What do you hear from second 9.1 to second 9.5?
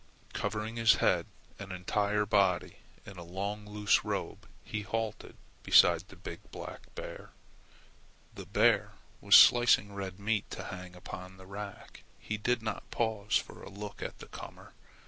was